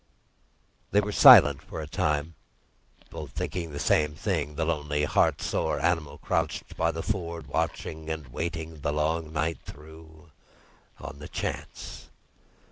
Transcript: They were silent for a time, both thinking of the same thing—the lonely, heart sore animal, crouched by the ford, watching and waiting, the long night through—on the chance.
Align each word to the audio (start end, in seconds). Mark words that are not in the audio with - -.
They 0.89 0.99
were 0.99 1.11
silent 1.11 1.61
for 1.61 1.79
a 1.79 1.85
time, 1.85 2.33
both 3.11 3.33
thinking 3.33 3.67
of 3.67 3.73
the 3.73 3.79
same 3.79 4.15
thing—the 4.15 4.65
lonely, 4.65 5.03
heart 5.03 5.43
sore 5.43 5.79
animal, 5.79 6.17
crouched 6.17 6.75
by 6.75 6.89
the 6.89 7.03
ford, 7.03 7.45
watching 7.45 8.09
and 8.09 8.27
waiting, 8.29 8.79
the 8.81 8.93
long 8.93 9.31
night 9.31 9.59
through—on 9.63 11.19
the 11.19 11.27
chance. 11.27 12.09